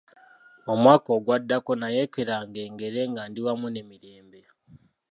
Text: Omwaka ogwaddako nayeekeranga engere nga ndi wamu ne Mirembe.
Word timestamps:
Omwaka 0.71 1.09
ogwaddako 1.17 1.71
nayeekeranga 1.75 2.59
engere 2.67 3.01
nga 3.11 3.23
ndi 3.29 3.39
wamu 3.45 3.67
ne 3.69 3.81
Mirembe. 3.89 4.41